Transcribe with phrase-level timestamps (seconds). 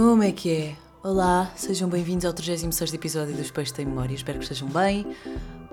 [0.00, 0.76] Como é que é?
[1.02, 4.14] Olá, sejam bem-vindos ao 36 episódio do Peixes Tem Memória.
[4.14, 5.04] Espero que estejam bem,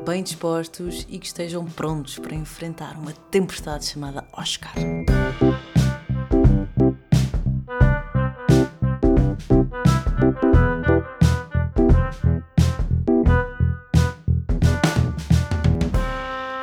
[0.03, 4.73] bem dispostos e que estejam prontos para enfrentar uma tempestade chamada Oscar.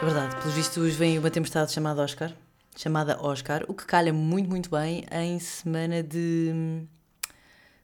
[0.00, 2.32] É verdade, pelos vistos vem uma tempestade chamada Oscar,
[2.76, 6.88] chamada Oscar, o que calha muito, muito bem em semana de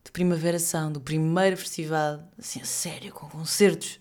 [0.08, 4.00] de Primavera-São, do primeiro festival, assim, a sério, com concertos.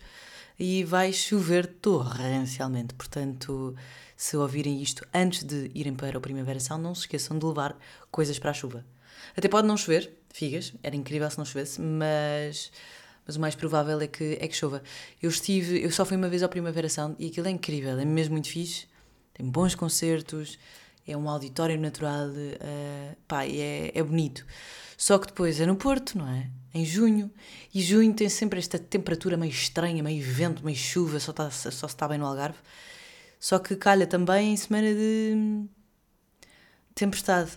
[0.58, 2.94] E vai chover torrencialmente.
[2.94, 3.76] Portanto,
[4.16, 7.78] se ouvirem isto antes de irem para o Primavera-São, não se esqueçam de levar
[8.10, 8.86] coisas para a chuva.
[9.36, 12.72] Até pode não chover, figas, era incrível se não chovesse, mas,
[13.26, 14.82] mas o mais provável é que, é que chova.
[15.22, 18.32] Eu estive, eu só fui uma vez ao Primavera-São e aquilo é incrível, é mesmo
[18.34, 18.88] muito fixe,
[19.34, 20.58] tem bons concertos,
[21.08, 24.46] é um auditório natural, uh, pá, é, é bonito.
[24.98, 26.50] Só que depois é no Porto, não é?
[26.74, 27.32] Em junho.
[27.74, 31.70] E junho tem sempre esta temperatura meio estranha, meio vento, meio chuva, só, tá, só
[31.70, 32.58] se está bem no Algarve.
[33.40, 35.66] Só que calha também em semana de
[36.94, 37.52] tempestade.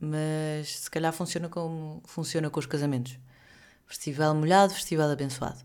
[0.00, 3.18] Mas se calhar funciona como funciona com os casamentos.
[3.86, 5.64] Festival molhado, festival abençoado.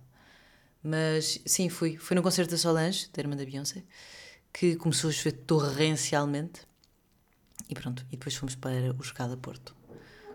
[0.83, 1.97] Mas sim, fui.
[1.97, 3.83] Fui no concerto da Solange, da irmã da Beyoncé,
[4.53, 6.61] que começou a chover torrencialmente.
[7.71, 9.81] E pronto, e depois fomos para o Jogada Porto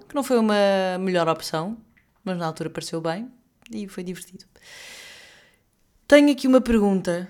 [0.09, 1.77] que não foi uma melhor opção,
[2.25, 3.31] mas na altura pareceu bem
[3.71, 4.45] e foi divertido.
[6.07, 7.29] Tenho aqui uma pergunta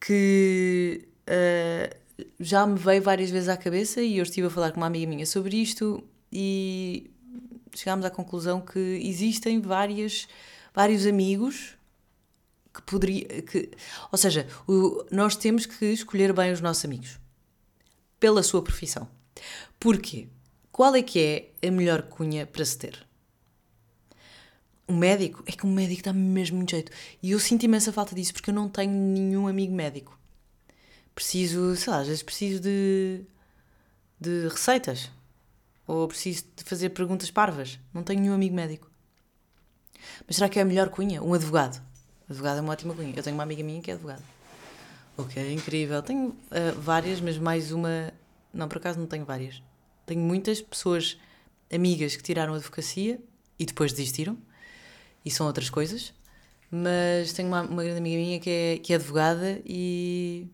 [0.00, 1.96] que uh,
[2.38, 5.06] já me veio várias vezes à cabeça e eu estive a falar com uma amiga
[5.06, 7.10] minha sobre isto e
[7.74, 10.28] chegámos à conclusão que existem várias,
[10.72, 11.76] vários amigos
[12.72, 13.42] que poderia.
[13.42, 13.70] Que,
[14.12, 17.19] ou seja, o, nós temos que escolher bem os nossos amigos
[18.20, 19.08] pela sua profissão.
[19.80, 20.28] Porquê?
[20.70, 23.06] Qual é que é a melhor cunha para se ter?
[24.86, 25.42] Um médico?
[25.46, 26.92] É que um médico dá-me mesmo muito jeito.
[27.22, 30.18] E eu sinto imensa falta disso porque eu não tenho nenhum amigo médico.
[31.14, 33.22] Preciso, sei lá, às vezes preciso de,
[34.20, 35.10] de receitas.
[35.86, 37.78] Ou preciso de fazer perguntas parvas.
[37.92, 38.90] Não tenho nenhum amigo médico.
[40.26, 41.22] Mas será que é a melhor cunha?
[41.22, 41.82] Um advogado.
[42.28, 43.12] Advogado é uma ótima cunha.
[43.16, 44.22] Eu tenho uma amiga minha que é advogada.
[45.20, 46.02] Ok, incrível.
[46.02, 48.10] Tenho uh, várias, mas mais uma.
[48.54, 49.62] Não, por acaso não tenho várias.
[50.06, 51.18] Tenho muitas pessoas,
[51.70, 53.20] amigas, que tiraram advocacia
[53.58, 54.38] e depois desistiram,
[55.22, 56.14] e são outras coisas.
[56.70, 60.48] Mas tenho uma, uma grande amiga minha que é, que é advogada e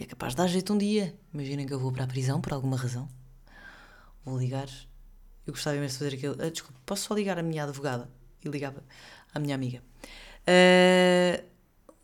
[0.00, 1.14] é capaz de dar jeito um dia.
[1.34, 3.08] Imaginem que eu vou para a prisão por alguma razão.
[4.24, 4.68] Vou ligar.
[5.46, 6.36] Eu gostava imenso de fazer aquilo.
[6.40, 8.08] Ah, desculpa, posso só ligar a minha advogada?
[8.42, 8.82] E ligava
[9.34, 9.82] à minha amiga.
[10.48, 11.44] Uh,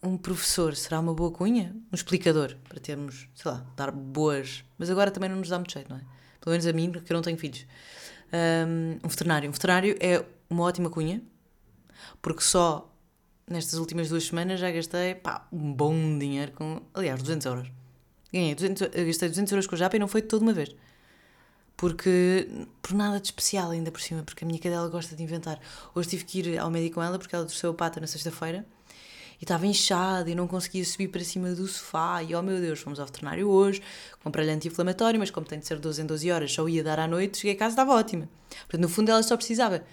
[0.04, 1.74] um professor será uma boa cunha?
[1.92, 4.64] Um explicador, para termos, sei lá, dar boas.
[4.78, 6.14] Mas agora também não nos dá muito jeito, não é?
[6.44, 7.66] pelo menos a mim, porque eu não tenho filhos.
[8.32, 9.48] Um, veterinário.
[9.48, 11.22] Um veterinário é uma ótima cunha,
[12.20, 12.92] porque só
[13.48, 16.82] nestas últimas duas semanas já gastei pá, um bom dinheiro com.
[16.92, 17.72] Aliás, 200 euros.
[18.30, 20.74] Ganhei 200, gastei 200 euros com o Japa e não foi toda uma vez.
[21.76, 25.58] Porque, por nada de especial ainda por cima, porque a minha cadela gosta de inventar.
[25.94, 28.66] Hoje tive que ir ao médico com ela porque ela torceu a pata na sexta-feira
[29.44, 32.22] estava inchada e não conseguia subir para cima do sofá.
[32.22, 33.82] E oh meu Deus, fomos ao veterinário hoje,
[34.22, 37.06] comprei-lhe anti-inflamatório, mas como tem de ser 12 em 12 horas, só ia dar à
[37.06, 38.28] noite, cheguei a casa estava ótima.
[38.60, 39.84] Portanto, no fundo, ela só precisava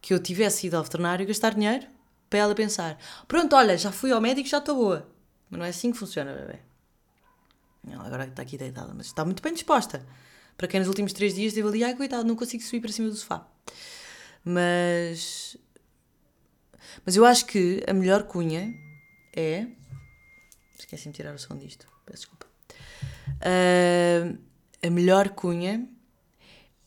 [0.00, 1.86] que eu tivesse ido ao veterinário gastar dinheiro
[2.28, 5.08] para ela pensar: pronto, olha, já fui ao médico, já estou boa.
[5.50, 6.58] Mas não é assim que funciona, bebê.
[7.88, 10.06] Ela agora está aqui deitada, mas está muito bem disposta.
[10.56, 13.08] Para quem nos últimos três dias esteve ali, ai coitado, não consigo subir para cima
[13.08, 13.46] do sofá.
[14.44, 15.56] Mas
[17.04, 18.74] mas eu acho que a melhor cunha
[19.34, 19.66] é.
[20.78, 22.46] Esqueci-me de tirar o som disto, peço desculpa.
[23.36, 24.38] Uh,
[24.82, 25.88] a melhor cunha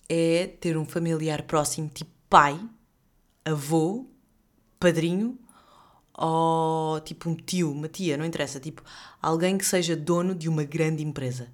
[0.10, 2.60] é ter um familiar próximo, tipo pai,
[3.46, 4.08] avô,
[4.80, 5.40] padrinho
[6.16, 8.84] ou tipo um tio, uma tia, não interessa, tipo
[9.22, 11.52] alguém que seja dono de uma grande empresa.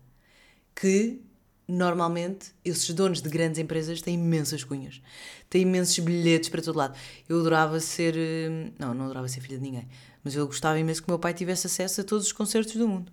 [0.75, 1.21] Que
[1.69, 5.01] normalmente esses donos de grandes empresas têm imensas cunhas,
[5.49, 6.97] têm imensos bilhetes para todo lado.
[7.27, 8.15] Eu adorava ser.
[8.17, 9.87] Eh, não, não adorava ser filha de ninguém,
[10.23, 12.87] mas eu gostava imenso que o meu pai tivesse acesso a todos os concertos do
[12.87, 13.11] mundo.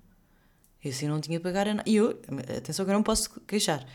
[0.83, 1.89] E assim não tinha que pagar a nada.
[1.89, 2.19] E eu,
[2.57, 3.87] atenção que eu não posso queixar,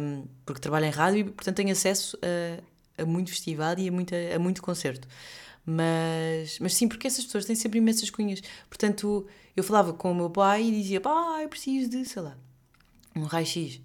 [0.00, 3.92] um, porque trabalho em rádio e, portanto, tenho acesso a, a muito festival e a,
[3.92, 5.08] muita, a muito concerto.
[5.64, 8.42] Mas, mas sim, porque essas pessoas têm sempre imensas cunhas.
[8.68, 9.26] Portanto,
[9.56, 11.00] eu falava com o meu pai e dizia:
[11.42, 12.36] eu preciso de, sei lá,
[13.16, 13.80] um raio-x.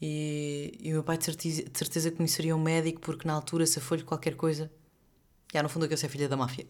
[0.00, 3.66] E, e o meu pai de certeza, de certeza conheceria um médico porque na altura
[3.66, 4.70] se foi-lhe qualquer coisa.
[5.52, 6.66] Já no fundo é que eu sou filha da máfia.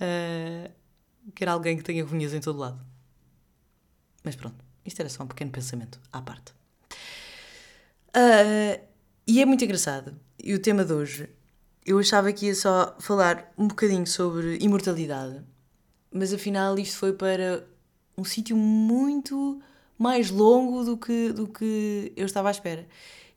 [0.00, 0.70] uh,
[1.34, 2.80] que era alguém que tenha cunhas em todo lado.
[4.22, 6.52] Mas pronto, isto era só um pequeno pensamento à parte.
[8.14, 8.90] Uh,
[9.26, 10.18] E é muito engraçado.
[10.42, 11.28] E o tema de hoje,
[11.86, 15.40] eu achava que ia só falar um bocadinho sobre imortalidade,
[16.10, 17.64] mas afinal isto foi para
[18.20, 19.60] um sítio muito
[19.98, 22.86] mais longo do que, do que eu estava à espera.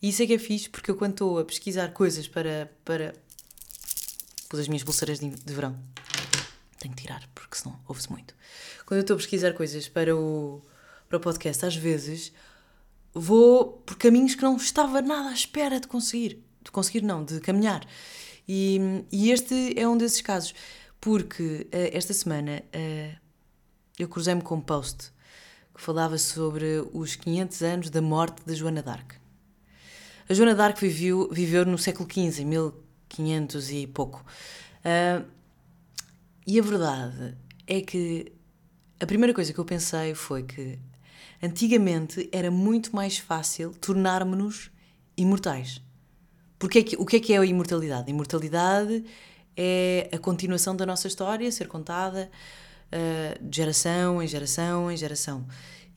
[0.01, 2.69] E isso é que é fixe, porque eu quando estou a pesquisar coisas para.
[2.83, 3.13] para...
[4.49, 5.77] Pus as minhas pulseiras de, de verão.
[6.79, 8.35] Tenho que tirar, porque senão ouve-se muito.
[8.85, 10.61] Quando eu estou a pesquisar coisas para o,
[11.07, 12.33] para o podcast, às vezes
[13.13, 16.43] vou por caminhos que não estava nada à espera de conseguir.
[16.61, 17.87] De conseguir, não, de caminhar.
[18.47, 20.53] E, e este é um desses casos,
[20.99, 23.22] porque uh, esta semana uh,
[23.97, 25.11] eu cruzei-me com um post
[25.73, 29.15] que falava sobre os 500 anos da morte da Joana d'Arc.
[30.29, 34.23] A Joana d'Arc viveu, viveu no século XV, em 1500 e pouco.
[34.79, 35.25] Uh,
[36.45, 37.35] e a verdade
[37.65, 38.31] é que
[38.99, 40.79] a primeira coisa que eu pensei foi que
[41.41, 44.71] antigamente era muito mais fácil tornarmos-nos
[45.17, 45.81] imortais.
[46.57, 48.05] Porque é que, o que é que é a imortalidade?
[48.07, 49.03] A imortalidade
[49.57, 52.31] é a continuação da nossa história ser contada
[52.93, 55.47] uh, de geração em geração em geração.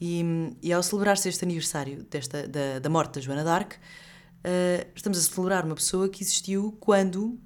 [0.00, 0.22] E,
[0.62, 5.22] e ao celebrar-se este aniversário desta, da, da morte da Joana d'Arc, uh, estamos a
[5.22, 7.38] celebrar uma pessoa que existiu quando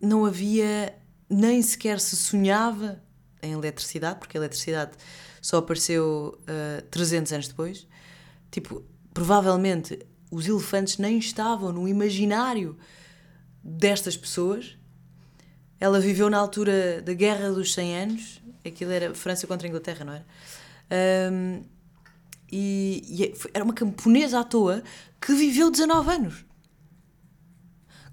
[0.00, 0.96] não havia,
[1.28, 3.02] nem sequer se sonhava
[3.42, 4.92] em eletricidade, porque a eletricidade
[5.40, 7.86] só apareceu uh, eh, 300 anos depois.
[8.50, 9.98] Tipo, provavelmente
[10.30, 12.76] os elefantes nem estavam no imaginário
[13.62, 14.76] destas pessoas.
[15.78, 20.04] Ela viveu na altura da Guerra dos 100 Anos, aquilo era França contra a Inglaterra,
[20.04, 20.26] não era?
[21.32, 21.62] Um,
[22.50, 24.82] e, e, é, era uma camponesa à toa
[25.20, 26.44] que viveu 19 anos.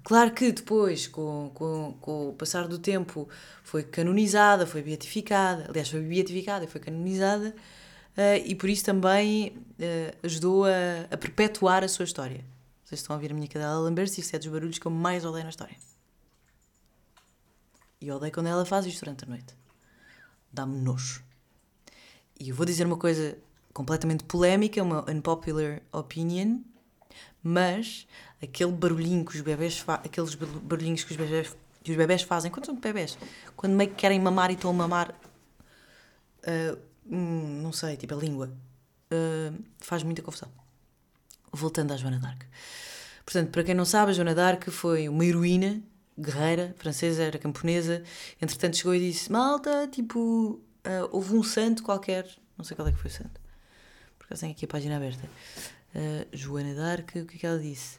[0.02, 3.26] Claro que depois, com, com, com o passar do tempo,
[3.62, 7.54] foi canonizada, foi beatificada, aliás, foi beatificada e foi canonizada,
[8.16, 10.70] uh, e por isso também uh, ajudou a,
[11.10, 12.44] a, perpetuar a sua história.
[12.84, 15.24] Vocês estão a ouvir a minha cadela lamber-se, isso é dos barulhos que eu mais
[15.24, 15.93] odeio na história.
[18.04, 19.56] E eu odeio quando ela faz isto durante a noite.
[20.52, 21.24] Dá-me nojo.
[22.38, 23.38] E eu vou dizer uma coisa
[23.72, 26.60] completamente polémica, uma unpopular opinion,
[27.42, 28.06] mas
[28.42, 32.66] aquele barulhinho que os bebés aqueles barulhinhos que os bebés, que os bebés fazem, quando
[32.66, 33.16] são bebés,
[33.56, 35.14] quando meio que querem mamar e estão a mamar,
[36.42, 38.52] uh, não sei, tipo a língua,
[39.10, 40.50] uh, faz muita confusão.
[41.50, 42.44] Voltando à Joana d'Arc.
[43.24, 45.82] Portanto, para quem não sabe, a Joana d'Arc foi uma heroína
[46.18, 48.02] guerreira, francesa, era camponesa,
[48.40, 52.92] entretanto chegou e disse, malta, tipo, uh, houve um santo qualquer, não sei qual é
[52.92, 53.40] que foi o santo,
[54.18, 55.28] porque eu tenho aqui a página aberta,
[55.94, 57.98] uh, Joana d'Arc, o que é que ela disse?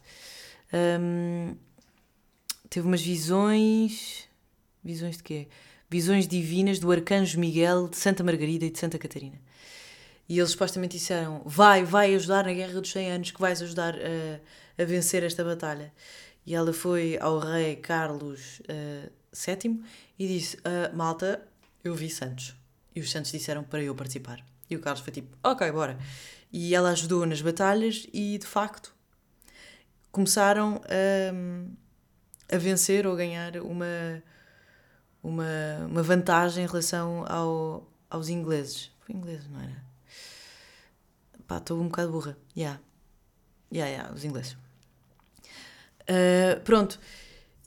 [0.74, 1.56] Um,
[2.70, 4.28] teve umas visões.
[4.84, 5.48] Visões de quê?
[5.90, 9.40] Visões divinas do Arcanjo Miguel, de Santa Margarida e de Santa Catarina.
[10.28, 13.96] E eles supostamente disseram: Vai, vai ajudar na Guerra dos 100 Anos, que vais ajudar
[13.96, 15.94] a, a vencer esta batalha.
[16.46, 19.84] E ela foi ao rei Carlos uh, VII
[20.20, 21.42] e disse: uh, Malta,
[21.84, 22.56] eu vi Santos.
[22.96, 24.46] E os Santos disseram para eu participar.
[24.70, 25.98] E o Carlos foi tipo: Ok, bora.
[26.52, 28.96] E ela ajudou nas batalhas e, de facto,
[30.12, 34.24] começaram a, a vencer ou ganhar uma,
[35.22, 35.46] uma,
[35.90, 38.92] uma vantagem em relação ao, aos ingleses.
[39.02, 39.84] Foi inglês, não era?
[41.48, 42.38] Pá, estou um bocado burra.
[42.56, 42.80] Yeah.
[43.74, 44.56] Yeah, yeah, os ingleses.
[46.10, 47.00] Uh, pronto.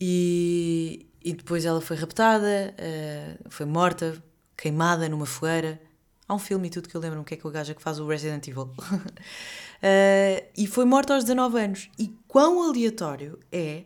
[0.01, 4.23] E, e depois ela foi raptada, uh, foi morta,
[4.57, 5.81] queimada numa fogueira.
[6.27, 7.99] Há um filme e tudo que eu lembro-me que é que o gajo que faz
[7.99, 8.65] o Resident Evil.
[8.65, 9.07] uh,
[10.57, 11.91] e foi morta aos 19 anos.
[11.99, 13.85] E quão aleatório é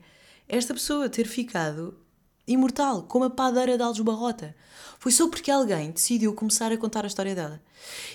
[0.49, 1.97] esta pessoa ter ficado
[2.47, 4.55] imortal, como a padeira de Alves Barrota.
[4.99, 7.61] Foi só porque alguém decidiu começar a contar a história dela.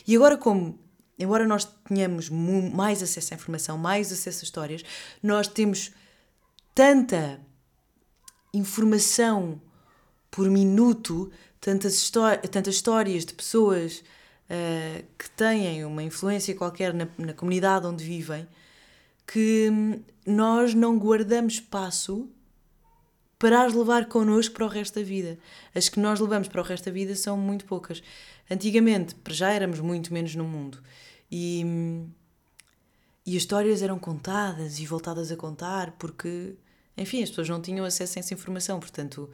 [0.05, 0.77] E agora, como,
[1.17, 4.83] embora nós tenhamos mais acesso à informação, mais acesso a histórias,
[5.21, 5.91] nós temos
[6.77, 7.41] tanta
[8.53, 9.59] informação
[10.29, 12.11] por minuto, tantas,
[12.51, 14.03] tantas histórias de pessoas
[14.47, 18.47] uh, que têm uma influência qualquer na, na comunidade onde vivem,
[19.25, 19.71] que
[20.23, 22.29] nós não guardamos espaço
[23.39, 25.39] para as levar connosco para o resto da vida.
[25.73, 28.03] As que nós levamos para o resto da vida são muito poucas.
[28.51, 30.77] Antigamente, para já éramos muito menos no mundo.
[31.31, 31.65] E,
[33.25, 36.55] e as histórias eram contadas e voltadas a contar porque,
[36.97, 38.79] enfim, as pessoas não tinham acesso a essa informação.
[38.79, 39.29] Portanto,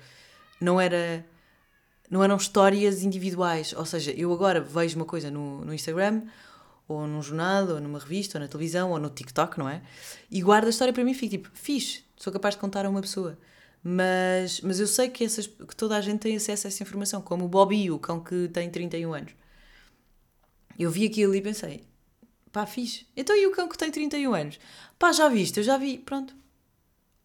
[0.60, 1.26] não era
[2.10, 3.74] não eram histórias individuais.
[3.74, 6.24] Ou seja, eu agora vejo uma coisa no, no Instagram,
[6.88, 9.82] ou num jornal, ou numa revista, ou na televisão, ou no TikTok, não é?
[10.30, 12.90] E guardo a história para mim e fico tipo, fixe, sou capaz de contar a
[12.90, 13.38] uma pessoa.
[13.84, 17.22] Mas, mas eu sei que, essas, que toda a gente tem acesso a essa informação,
[17.22, 19.32] como o Bobby, o cão que tem 31 anos.
[20.78, 21.84] Eu vi aquilo e pensei,
[22.54, 23.06] Pá, fiz.
[23.18, 24.60] Então e o cão que tem 31 anos?
[25.00, 25.98] Pá, já viste, eu já vi.
[25.98, 26.36] Pronto.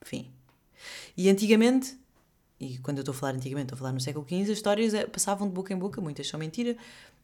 [0.03, 0.31] Fim.
[1.17, 1.99] E antigamente,
[2.61, 4.95] e quando eu estou a falar antigamente, estou a falar no século XV, as histórias
[4.95, 6.77] eh, passavam de boca em boca, muitas são mentira,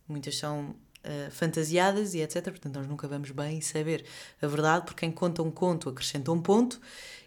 [0.08, 2.42] muitas são uh, fantasiadas e etc.
[2.44, 4.04] Portanto, nós nunca vamos bem saber
[4.40, 6.80] a verdade, porque quem conta um conto acrescenta um ponto,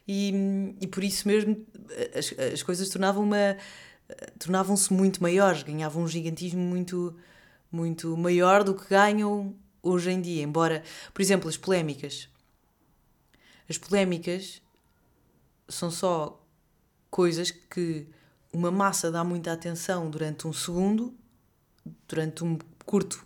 [0.08, 0.34] e,
[0.80, 3.58] e por isso mesmo eh, as, as coisas tornavam uma
[4.39, 7.16] tornavam-se muito maiores, ganhavam um gigantismo muito,
[7.72, 10.44] muito maior do que ganham hoje em dia.
[10.44, 12.30] Embora, por exemplo, as polémicas.
[13.70, 14.62] As polémicas
[15.67, 16.43] são só
[17.09, 18.07] coisas que
[18.51, 21.13] uma massa dá muita atenção durante um segundo,
[22.07, 23.25] durante um curto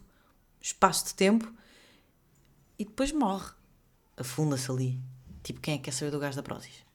[0.60, 1.51] espaço de tempo
[2.77, 3.51] e depois morre.
[4.17, 5.00] Afunda-se ali.
[5.43, 6.86] Tipo, quem é que quer saber do gajo da Prozis?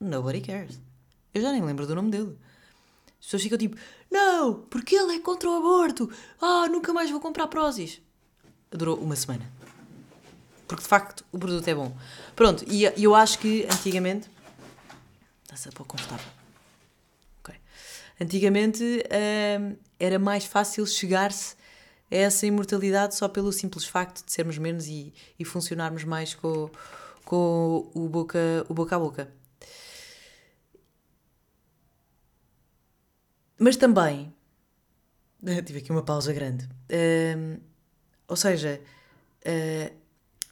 [0.00, 0.80] Nobody cares.
[1.32, 2.36] Eu já nem lembro do nome dele.
[3.18, 3.76] As pessoas ficam tipo,
[4.10, 6.10] não, porque ele é contra o aborto.
[6.40, 8.00] Ah, nunca mais vou comprar Prozis.
[8.70, 9.50] Durou uma semana.
[10.66, 11.96] Porque de facto o produto é bom.
[12.34, 14.33] Pronto, e eu acho que antigamente.
[15.54, 16.26] A pôr confortável.
[17.38, 17.54] Ok.
[18.20, 21.54] Antigamente hum, era mais fácil chegar-se
[22.10, 26.68] a essa imortalidade só pelo simples facto de sermos menos e, e funcionarmos mais com,
[27.24, 29.32] com o, boca, o boca a boca.
[33.56, 34.34] Mas também.
[35.64, 36.68] Tive aqui uma pausa grande.
[36.90, 37.60] Uh,
[38.26, 38.80] ou seja,
[39.46, 40.03] uh,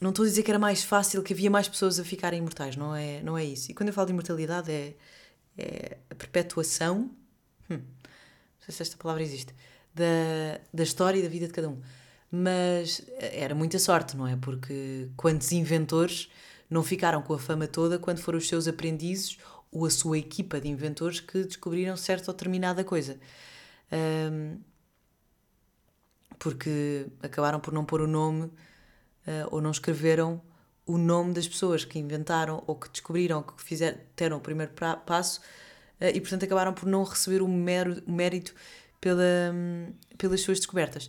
[0.02, 2.76] não estou a dizer que era mais fácil, que havia mais pessoas a ficarem imortais,
[2.76, 3.70] não é, não é isso.
[3.70, 4.94] E quando eu falo de imortalidade é,
[5.56, 7.10] é a perpetuação,
[7.70, 9.54] hum, não sei se esta palavra existe,
[9.94, 11.80] da, da história e da vida de cada um.
[12.30, 14.36] Mas era muita sorte, não é?
[14.36, 16.30] Porque quantos inventores
[16.68, 19.38] não ficaram com a fama toda quando foram os seus aprendizes
[19.70, 23.18] ou a sua equipa de inventores que descobriram certa ou determinada coisa.
[23.92, 24.58] Um,
[26.38, 28.50] porque acabaram por não pôr o nome
[29.26, 30.40] uh, ou não escreveram
[30.86, 34.96] o nome das pessoas que inventaram ou que descobriram, que fizeram, deram o primeiro pra,
[34.96, 35.40] passo
[36.00, 38.54] uh, e, portanto, acabaram por não receber o, mero, o mérito
[39.00, 41.08] pela, um, pelas suas descobertas.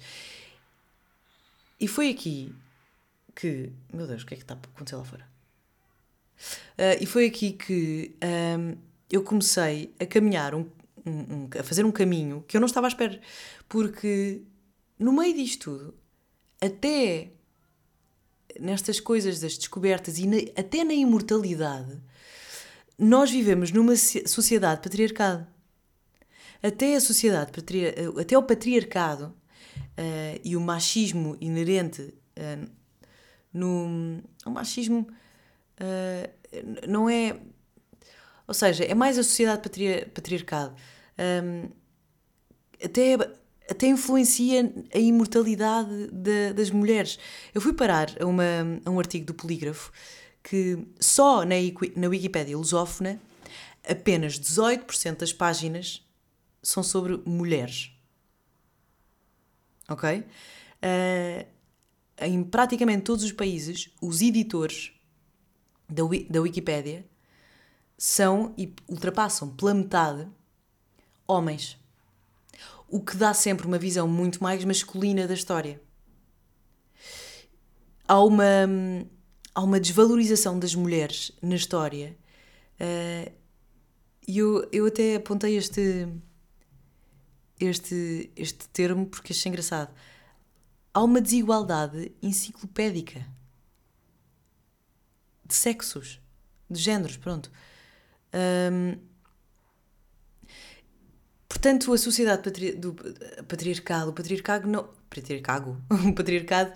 [1.80, 2.54] E foi aqui
[3.36, 3.72] que.
[3.92, 5.28] Meu Deus, o que é que está a acontecer lá fora?
[6.78, 8.16] Uh, e foi aqui que
[8.58, 8.78] um,
[9.10, 10.70] eu comecei a caminhar, um,
[11.06, 13.20] um, a fazer um caminho que eu não estava à espera,
[13.70, 14.42] porque
[14.98, 15.96] no meio disto tudo,
[16.62, 17.32] até
[18.64, 22.02] nestas coisas das descobertas e na, até na imortalidade,
[22.98, 25.48] nós vivemos numa sociedade patriarcada.
[26.62, 27.52] Até a sociedade,
[28.20, 32.70] até o patriarcado uh, e o machismo inerente uh,
[33.54, 35.08] no o machismo
[35.80, 37.38] uh, não é.
[38.48, 40.76] Ou seja, é mais a sociedade patri patriarcado.
[41.18, 41.70] Um,
[42.84, 43.18] até,
[43.70, 47.18] até influencia a imortalidade de, das mulheres.
[47.54, 48.44] Eu fui parar a, uma,
[48.86, 49.92] a um artigo do Polígrafo
[50.44, 51.56] que só na,
[51.96, 53.20] na Wikipédia lusófona
[53.88, 56.06] apenas 18% das páginas
[56.62, 57.92] são sobre mulheres.
[59.90, 60.20] Ok?
[60.20, 61.46] Uh,
[62.18, 64.92] em praticamente todos os países, os editores
[65.90, 67.06] da, da Wikipédia
[67.98, 70.28] são e ultrapassam pela metade
[71.28, 71.78] homens.
[72.94, 75.82] O que dá sempre uma visão muito mais masculina da história.
[78.08, 78.46] Há uma,
[79.56, 82.16] há uma desvalorização das mulheres na história.
[82.80, 83.34] Uh,
[84.28, 86.08] e eu, eu até apontei este,
[87.60, 89.92] este, este termo porque achei engraçado.
[90.94, 93.26] Há uma desigualdade enciclopédica
[95.44, 96.22] de sexos,
[96.70, 97.52] de géneros, pronto.
[98.72, 99.00] Um,
[101.64, 102.94] portanto, a sociedade patri do
[103.48, 104.90] patriarcado, o patriarcado não.
[105.10, 106.74] Patriarcado, o patriarcado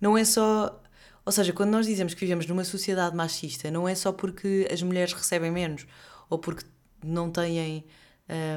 [0.00, 0.80] não é só.
[1.24, 4.82] Ou seja, quando nós dizemos que vivemos numa sociedade machista, não é só porque as
[4.82, 5.86] mulheres recebem menos
[6.30, 6.64] ou porque
[7.04, 7.84] não têm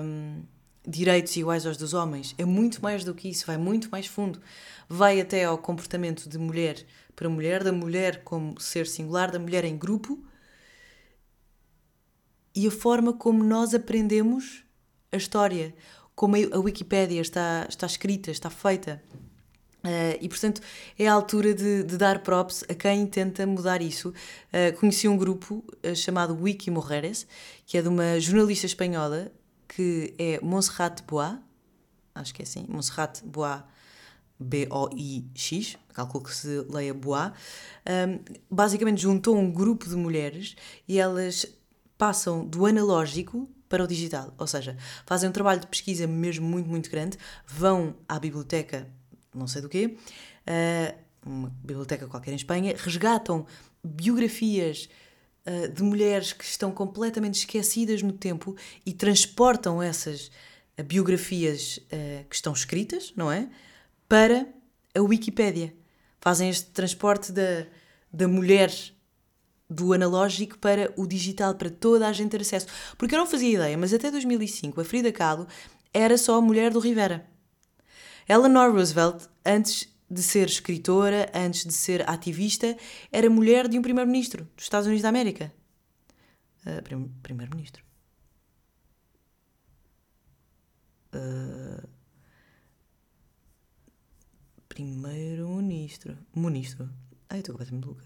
[0.01, 0.43] um,
[0.87, 2.33] direitos iguais aos dos homens.
[2.37, 4.41] É muito mais do que isso, vai muito mais fundo.
[4.87, 6.83] Vai até ao comportamento de mulher
[7.15, 10.23] para mulher, da mulher como ser singular, da mulher em grupo
[12.55, 14.64] e a forma como nós aprendemos
[15.15, 15.73] a história,
[16.15, 19.01] como a Wikipédia está, está escrita, está feita.
[19.83, 20.61] Uh, e portanto
[20.97, 24.09] é a altura de, de, dar props a quem tenta mudar isso.
[24.09, 27.27] Uh, conheci um grupo uh, chamado Wiki Morreres,
[27.67, 29.31] que é de uma jornalista espanhola
[29.67, 31.37] que é Monserrat Bois,
[32.15, 33.61] acho que é assim, Monserrat Bois
[34.39, 37.31] B-O-I-X, calculo que se leia Bois,
[37.87, 38.19] um,
[38.49, 40.55] basicamente juntou um grupo de mulheres
[40.87, 41.45] e elas
[41.97, 46.69] passam do analógico para o digital, ou seja, fazem um trabalho de pesquisa mesmo muito,
[46.69, 47.17] muito grande,
[47.47, 48.87] vão à biblioteca,
[49.33, 49.97] não sei do quê,
[50.47, 53.45] uh, uma biblioteca qualquer em Espanha, resgatam
[53.83, 54.87] biografias
[55.45, 58.55] uh, de mulheres que estão completamente esquecidas no tempo
[58.85, 60.31] e transportam essas
[60.77, 61.79] uh, biografias
[62.29, 63.49] que estão escritas, não é?
[64.07, 64.47] Para
[64.93, 65.73] a Wikipédia.
[66.21, 67.65] Fazem este transporte da,
[68.11, 68.71] da mulher
[69.69, 72.67] do analógico para o digital, para toda a gente ter acesso.
[72.97, 75.47] Porque eu não fazia ideia, mas até 2005 a Frida Kahlo
[75.93, 77.25] era só a mulher do Rivera.
[78.27, 82.77] Eleanor Roosevelt, antes de ser escritora, antes de ser ativista,
[83.11, 85.53] era mulher de um primeiro-ministro dos Estados Unidos da América.
[86.65, 87.83] Uh, prim primeiro-ministro.
[91.13, 91.87] Uh,
[94.67, 96.17] primeiro-ministro.
[96.35, 96.89] Ministro.
[97.29, 98.03] Ai, estou completamente louca.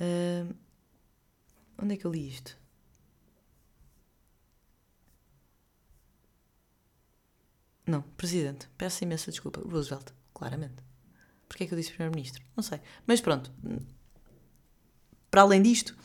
[0.00, 0.54] Uh,
[1.80, 2.58] onde é que eu li isto?
[7.86, 8.68] Não, presidente.
[8.76, 9.60] Peço imensa desculpa.
[9.60, 10.82] Roosevelt, claramente.
[11.48, 12.42] Porquê é que eu disse primeiro-ministro?
[12.56, 12.80] Não sei.
[13.06, 13.52] Mas pronto.
[15.30, 15.96] Para além disto,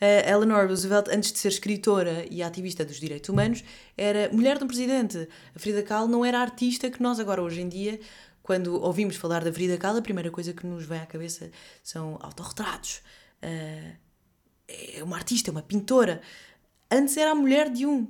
[0.00, 3.64] Eleanor Roosevelt, antes de ser escritora e ativista dos direitos humanos,
[3.96, 5.28] era mulher de um presidente.
[5.54, 7.98] A Frida Kahlo não era artista que nós agora, hoje em dia,
[8.42, 11.50] quando ouvimos falar da Frida Kahlo, a primeira coisa que nos vem à cabeça
[11.82, 13.02] são autorretratos.
[13.42, 14.03] Uh,
[14.68, 16.20] é uma artista, é uma pintora.
[16.90, 18.06] Antes era a mulher de um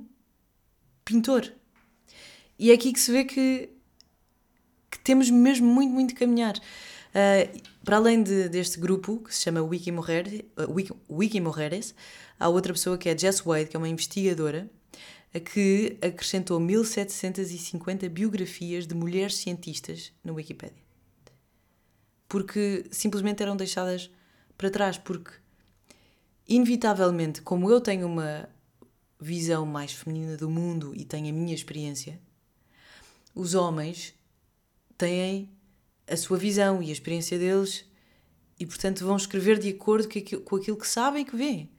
[1.03, 1.51] pintor.
[2.57, 3.69] E é aqui que se vê que
[4.95, 6.57] que temos mesmo muito, muito de caminhar.
[6.57, 11.93] Uh, para além de, deste grupo, que se chama Wiki, Mujer, uh, Wiki, Wiki Mujeres,
[12.39, 14.69] há outra pessoa que é Jess Wade, que é uma investigadora,
[15.53, 20.83] que acrescentou 1750 biografias de mulheres cientistas na Wikipedia.
[22.27, 24.09] Porque simplesmente eram deixadas
[24.57, 25.31] para trás, porque
[26.47, 28.47] inevitavelmente, como eu tenho uma
[29.19, 32.19] visão mais feminina do mundo e tenho a minha experiência,
[33.33, 34.13] os homens
[34.97, 35.49] têm
[36.07, 37.85] a sua visão e a experiência deles
[38.59, 40.07] e, portanto, vão escrever de acordo
[40.45, 41.69] com aquilo que sabem e que veem.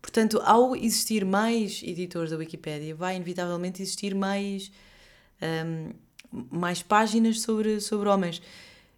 [0.00, 4.70] Portanto, ao existir mais editores da Wikipédia, vai inevitavelmente existir mais,
[5.42, 5.92] um,
[6.50, 8.40] mais páginas sobre, sobre homens.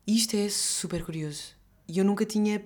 [0.07, 1.57] Isto é super curioso.
[1.89, 2.63] E eu nunca tinha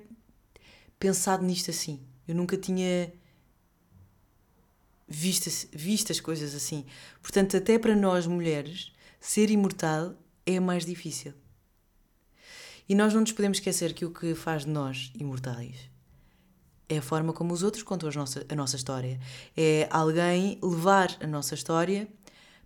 [0.99, 2.01] pensado nisto assim.
[2.33, 3.13] Eu nunca tinha
[5.07, 6.87] visto, visto as coisas assim.
[7.21, 8.91] Portanto, até para nós mulheres,
[9.21, 10.15] ser imortal
[10.47, 11.35] é mais difícil.
[12.89, 15.91] E nós não nos podemos esquecer que o que faz de nós imortais
[16.89, 19.21] é a forma como os outros contam a nossa, história.
[19.55, 22.09] É alguém levar a nossa história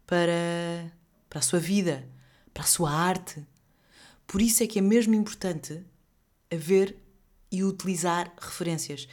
[0.07, 0.93] para,
[1.29, 2.09] para a sua vida,
[2.55, 3.45] para a sua arte.
[4.29, 5.85] Por isso é que é mesmo importante
[6.53, 6.97] haver
[7.51, 9.09] e utilizar referências.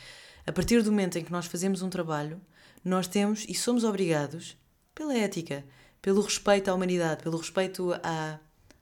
[0.45, 2.41] A partir do momento em que nós fazemos um trabalho,
[2.83, 4.57] nós temos e somos obrigados,
[4.93, 5.65] pela ética,
[6.01, 8.39] pelo respeito à humanidade, pelo respeito à,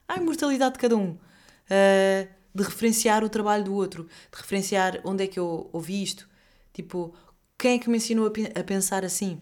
[0.08, 1.12] à imortalidade de cada um.
[1.12, 6.28] Uh, de referenciar o trabalho do outro, de referenciar onde é que eu ouvi isto.
[6.72, 7.14] Tipo,
[7.56, 9.40] quem é que me ensinou a, a pensar assim?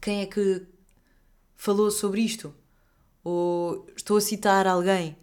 [0.00, 0.66] Quem é que
[1.54, 2.54] falou sobre isto?
[3.22, 5.16] Ou estou a citar alguém?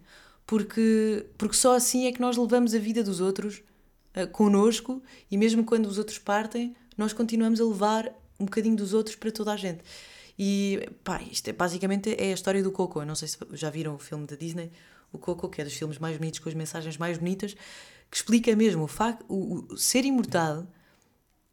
[0.46, 3.62] Porque, porque só assim é que nós levamos a vida dos outros
[4.16, 8.92] uh, connosco e mesmo quando os outros partem, nós continuamos a levar um bocadinho dos
[8.92, 9.82] outros para toda a gente.
[10.38, 13.00] E pá, isto é, basicamente é a história do Coco.
[13.00, 14.70] Eu não sei se já viram o filme da Disney,
[15.12, 17.54] o Coco, que é dos filmes mais bonitos, com as mensagens mais bonitas,
[18.10, 20.66] que explica mesmo o facto, o, o ser imortal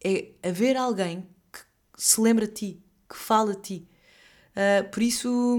[0.04, 1.60] é haver alguém que
[1.96, 3.88] se lembra de ti, que fala de ti.
[4.52, 5.58] Uh, por isso,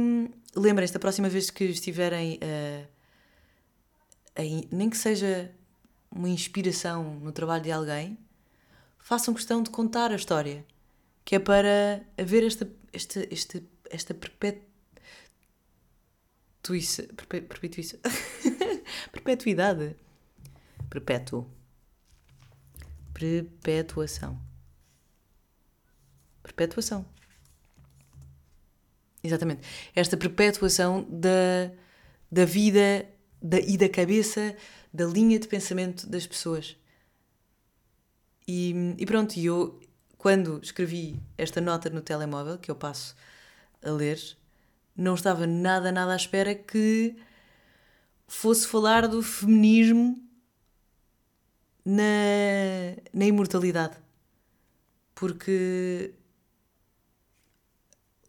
[0.55, 2.87] lembrem-se da próxima vez que estiverem, uh,
[4.37, 5.51] em, nem que seja
[6.15, 8.19] uma inspiração no trabalho de alguém,
[8.99, 10.65] façam questão de contar a história,
[11.25, 14.65] que é para haver esta esta, esta, esta perpetuição.
[17.29, 17.99] Perpetuição.
[19.13, 19.97] Perpetuidade.
[20.89, 21.51] Perpétuo.
[23.13, 24.41] Perpetuação.
[26.43, 27.05] Perpetuação.
[29.23, 29.63] Exatamente.
[29.95, 31.73] Esta perpetuação da,
[32.31, 33.09] da vida
[33.43, 34.57] da, e da cabeça,
[34.95, 36.77] da linha de pensamento das pessoas.
[38.47, 39.81] E, e pronto, eu,
[40.17, 43.17] quando escrevi esta nota no telemóvel, que eu passo
[43.83, 44.21] a ler,
[44.97, 47.17] não estava nada, nada à espera que
[48.29, 50.23] fosse falar do feminismo
[51.85, 52.03] na,
[53.13, 53.97] na imortalidade.
[55.13, 56.15] Porque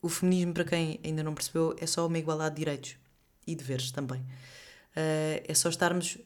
[0.01, 2.97] o feminismo, para quem ainda não percebeu, é só uma igualdade de direitos
[3.45, 4.21] e deveres também.
[4.21, 6.17] Uh, é só estarmos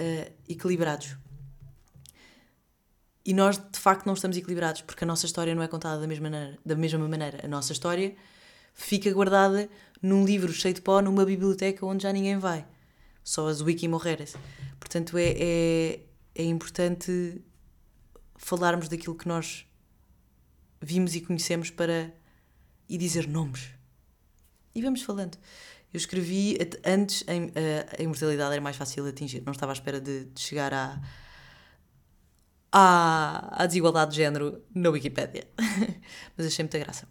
[0.00, 1.16] uh, equilibrados.
[3.24, 6.06] E nós, de facto, não estamos equilibrados, porque a nossa história não é contada da
[6.06, 6.58] mesma maneira.
[6.64, 7.40] Da mesma maneira.
[7.42, 8.14] A nossa história
[8.74, 9.68] fica guardada
[10.02, 12.66] num livro cheio de pó, numa biblioteca onde já ninguém vai.
[13.22, 14.34] só as wiki morreres.
[14.78, 16.00] Portanto, é, é,
[16.34, 17.42] é importante
[18.36, 19.66] falarmos daquilo que nós
[20.82, 22.12] vimos e conhecemos para
[22.86, 23.70] e dizer nomes.
[24.74, 25.38] E vamos falando.
[25.94, 29.44] Eu escrevi antes a, a imortalidade era mais fácil de atingir.
[29.46, 31.00] Não estava à espera de, de chegar à,
[32.72, 35.46] à, à, desigualdade de género na Wikipédia.
[36.36, 37.06] Mas achei muita graça.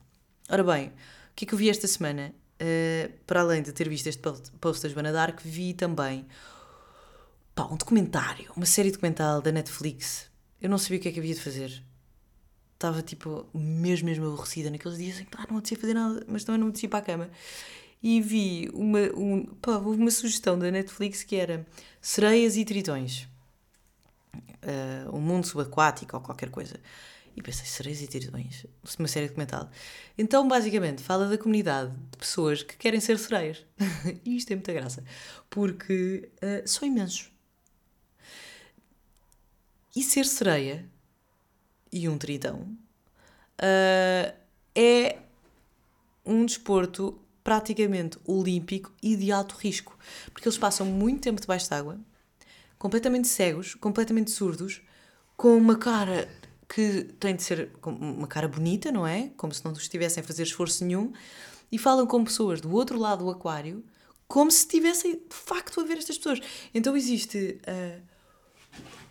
[0.49, 0.91] Ora bem, o
[1.33, 2.35] que é que eu vi esta semana?
[2.61, 4.21] Uh, para além de ter visto este
[4.59, 6.27] post da Joana Dark, vi também
[7.55, 10.29] pá, um documentário, uma série documental da Netflix.
[10.61, 11.81] Eu não sabia o que é que havia de fazer.
[12.73, 16.43] Estava tipo mesmo, mesmo aborrecida naqueles dias em que ah, não apetecia fazer nada, mas
[16.43, 17.29] também não apetecia para a cama.
[18.03, 21.65] E vi uma, um, pá, uma sugestão da Netflix que era
[22.01, 23.29] Sereias e Tritões.
[24.35, 26.79] Uh, um mundo subaquático ou qualquer coisa.
[27.35, 28.65] E pensei, sereias e tritões?
[28.99, 29.69] Uma série documental.
[30.17, 33.65] Então, basicamente, fala da comunidade de pessoas que querem ser sereias.
[34.23, 35.03] e isto é muita graça.
[35.49, 37.31] Porque uh, são imensos.
[39.95, 40.87] E ser sereia
[41.91, 42.61] e um tritão
[43.59, 44.33] uh,
[44.75, 45.19] é
[46.25, 49.97] um desporto praticamente olímpico e de alto risco,
[50.31, 51.99] porque eles passam muito tempo debaixo de água,
[52.77, 54.81] completamente cegos, completamente surdos,
[55.35, 56.29] com uma cara
[56.67, 59.29] que tem de ser uma cara bonita, não é?
[59.35, 61.11] Como se não estivessem a fazer esforço nenhum,
[61.71, 63.83] e falam com pessoas do outro lado do aquário
[64.27, 66.39] como se estivessem de facto a ver estas pessoas.
[66.73, 68.01] Então existe uh,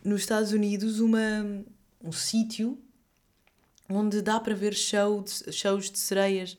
[0.05, 1.65] nos Estados Unidos uma,
[2.03, 2.77] um sítio
[3.89, 6.55] onde dá para ver show de, shows de sereias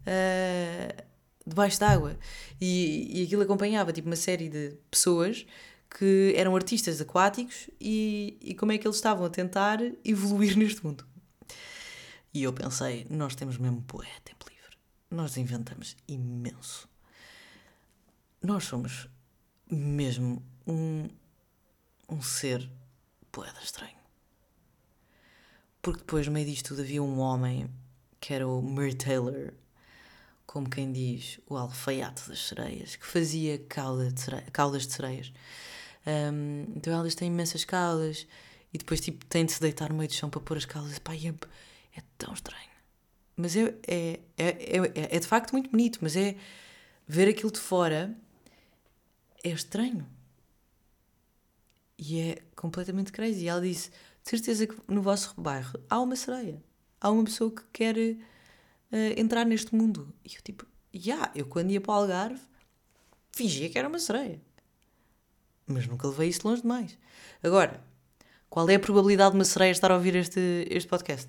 [0.00, 1.02] uh,
[1.50, 2.18] debaixo d'água.
[2.60, 5.46] E, e aquilo acompanhava tipo, uma série de pessoas
[5.90, 10.84] que eram artistas aquáticos e, e como é que eles estavam a tentar evoluir neste
[10.84, 11.04] mundo.
[12.32, 14.78] E eu pensei, nós temos mesmo poeta tempo livre.
[15.10, 16.88] Nós inventamos imenso.
[18.40, 19.08] Nós somos
[19.68, 21.08] mesmo um,
[22.08, 22.70] um ser
[23.32, 23.98] poeta estranho.
[25.82, 27.68] Porque depois, no meio disto tudo, havia um homem
[28.20, 29.52] que era o Murray Taylor,
[30.50, 35.32] como quem diz, o alfaiate das sereias, que fazia cauda de sereia, caudas de sereias.
[36.04, 38.26] Um, então elas têm imensas caudas
[38.74, 40.98] e depois tipo, têm de se deitar no meio do chão para pôr as caudas.
[40.98, 41.28] Pá, é,
[41.96, 42.68] é tão estranho.
[43.36, 46.34] Mas é, é, é, é, é de facto muito bonito, mas é
[47.06, 48.12] ver aquilo de fora
[49.44, 50.04] é estranho.
[51.96, 53.44] E é completamente crazy.
[53.44, 53.90] E ela disse:
[54.24, 56.60] de certeza que no vosso bairro há uma sereia.
[57.00, 57.94] Há uma pessoa que quer
[58.92, 60.12] uh, entrar neste mundo.
[60.24, 62.40] E eu, tipo, já, yeah, eu quando ia para o Algarve
[63.32, 64.40] fingia que era uma sereia.
[65.66, 66.98] Mas nunca levei isso longe demais.
[67.42, 67.82] Agora,
[68.48, 71.28] qual é a probabilidade de uma sereia estar a ouvir este, este podcast?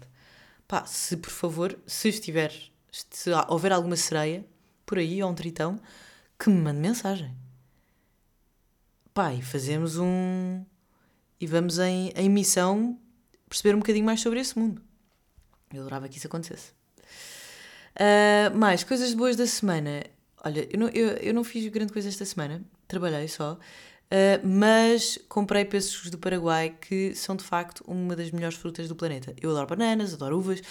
[0.68, 2.52] Pá, se por favor, se estiver,
[2.92, 4.46] se houver alguma sereia
[4.86, 5.80] por aí, ou um tritão,
[6.40, 7.36] que me mande mensagem.
[9.14, 10.66] Pá, e fazemos um.
[11.40, 13.00] E vamos em, em missão
[13.48, 14.82] perceber um bocadinho mais sobre esse mundo.
[15.74, 16.74] Eu adorava que isso acontecesse.
[17.96, 20.04] Uh, mais coisas boas da semana.
[20.44, 23.60] Olha, eu não, eu, eu não fiz grande coisa esta semana, trabalhei só, uh,
[24.48, 29.36] mas comprei pêssegos do Paraguai que são de facto uma das melhores frutas do planeta.
[29.42, 30.62] Eu adoro bananas, adoro uvas,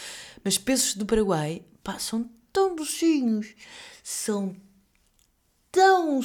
[0.42, 3.54] mas pêssegos do Paraguai pá, são tão docinhos,
[4.02, 4.56] são
[5.70, 6.20] tão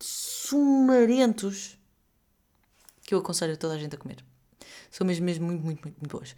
[0.00, 1.78] sumarentos
[3.02, 4.24] que eu aconselho toda a gente a comer.
[4.94, 6.36] São mesmo, mesmo muito, muito, muito, muito boas.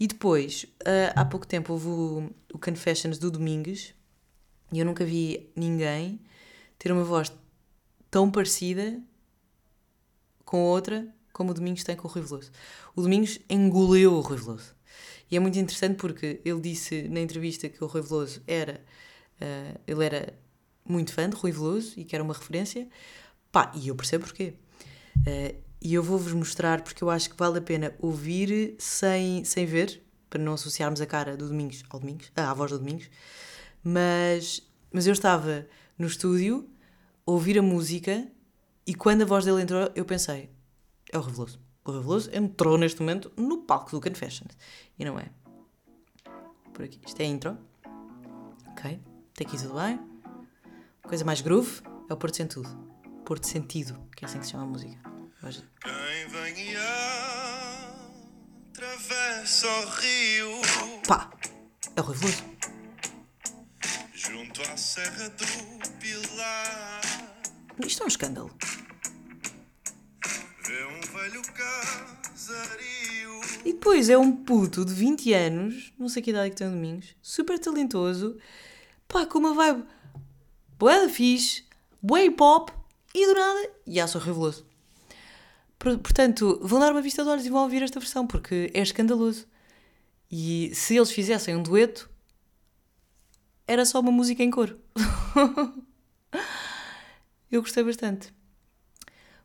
[0.00, 3.92] E depois, uh, há pouco tempo, houve o, o Confessions do Domingues
[4.72, 6.18] e eu nunca vi ninguém
[6.78, 7.30] ter uma voz
[8.10, 8.98] tão parecida
[10.42, 12.50] com outra como o Domingos tem com o Rui Veloso.
[12.96, 14.74] O Domingos engoleu o Rui Veloso.
[15.30, 18.82] E é muito interessante porque ele disse na entrevista que o Rui Veloso era.
[19.38, 20.32] Uh, ele era
[20.82, 22.88] muito fã de Rui Veloso e que era uma referência.
[23.52, 24.54] Pá, e eu percebo porquê.
[25.18, 29.64] Uh, e eu vou-vos mostrar porque eu acho que vale a pena ouvir sem, sem
[29.64, 33.08] ver, para não associarmos a cara do Domingos ao Domingos, ah, à voz do Domingos.
[33.82, 34.62] Mas,
[34.92, 36.68] mas eu estava no estúdio
[37.26, 38.26] a ouvir a música
[38.86, 40.50] e quando a voz dele entrou, eu pensei:
[41.12, 41.60] é o Reveloso.
[41.84, 44.56] O Reveloso entrou neste momento no palco do Confessions.
[44.98, 45.30] E não é.
[46.74, 47.00] Por aqui.
[47.06, 47.58] Isto é a intro.
[48.70, 49.00] Ok.
[49.34, 49.98] Até aqui tudo bem.
[51.02, 52.68] Coisa mais groove é o Porto Sentido.
[53.24, 55.17] Porto Sentido, que é assim que se chama a música.
[55.40, 56.76] Quem vem e
[58.72, 60.50] atravessa o rio.
[61.06, 61.30] Pá,
[61.94, 62.44] é o Rui Veloso.
[64.12, 65.46] Junto à Serra do
[66.00, 67.00] Pilar.
[67.86, 68.50] Isto é um escândalo.
[70.66, 73.40] Vê um velho casario.
[73.64, 76.66] E depois é um puto de 20 anos, não sei que idade é que tem
[76.66, 78.36] o Domingos, super talentoso,
[79.06, 79.84] pá, com uma vibe
[80.76, 81.64] boa da fixe,
[82.02, 82.70] boa hip hop
[83.14, 84.66] e do nada, já sou reveloso.
[85.78, 89.46] Portanto, vão dar uma vista de olhos e vão ouvir esta versão, porque é escandaloso.
[90.30, 92.10] E se eles fizessem um dueto,
[93.66, 94.78] era só uma música em coro.
[97.50, 98.32] eu gostei bastante.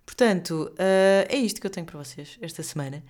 [0.05, 3.03] Portanto, uh, é isto que eu tenho para vocês esta semana.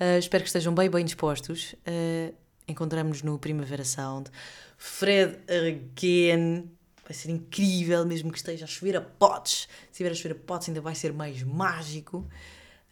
[0.00, 1.74] Uh, espero que estejam bem, bem dispostos.
[1.86, 2.34] Uh,
[2.70, 4.30] Encontramos-nos no Primavera Sound.
[4.76, 6.70] Fred again.
[7.04, 9.68] Vai ser incrível, mesmo que esteja a chover a potes.
[9.86, 12.28] Se estiver a chover a potes, ainda vai ser mais mágico.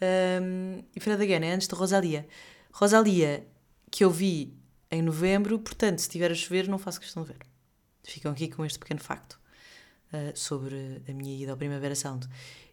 [0.01, 2.27] Um, e Fred again é antes de Rosalia.
[2.73, 3.47] Rosalia,
[3.91, 4.55] que eu vi
[4.91, 7.39] em novembro, portanto, se estiver a chover, não faço questão de ver.
[8.03, 9.39] Ficam aqui com este pequeno facto
[10.13, 12.29] uh, sobre a minha ida ao Primavera Sound.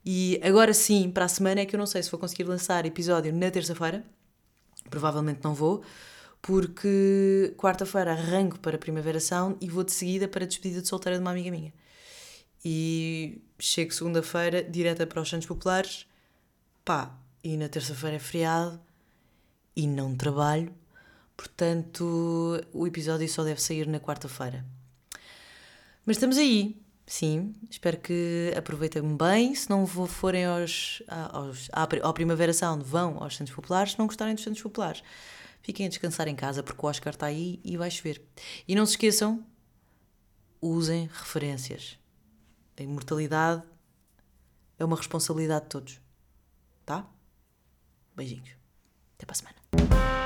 [0.05, 2.85] E agora sim, para a semana, é que eu não sei se vou conseguir lançar
[2.85, 4.03] episódio na terça-feira.
[4.89, 5.83] Provavelmente não vou,
[6.41, 10.87] porque quarta-feira arranco para a Primavera Sound e vou de seguida para a despedida de
[10.87, 11.73] solteira de uma amiga minha.
[12.63, 16.05] E chego segunda-feira direta para os Santos Populares,
[16.85, 18.79] pá, e na terça-feira é feriado
[19.75, 20.73] e não trabalho,
[21.35, 24.63] portanto o episódio só deve sair na quarta-feira.
[26.05, 27.55] Mas estamos aí, sim.
[27.69, 29.55] Espero que aproveitem bem.
[29.55, 31.67] Se não forem aos, aos,
[32.03, 33.93] ao Primavera Sound, vão aos Santos Populares.
[33.93, 35.03] Se não gostarem dos Santos Populares,
[35.63, 38.21] fiquem a descansar em casa porque o Oscar está aí e vai chover.
[38.67, 39.43] E não se esqueçam,
[40.61, 41.97] usem referências.
[42.77, 43.63] A imortalidade
[44.77, 46.04] é uma responsabilidade de todos.
[46.85, 47.07] Tá?
[48.15, 48.49] Beijinhos.
[49.15, 50.24] Até para a semana.